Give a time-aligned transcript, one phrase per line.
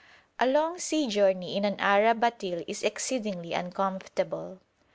[0.39, 4.59] A long sea journey in an Arab batil is exceedingly uncomfortable.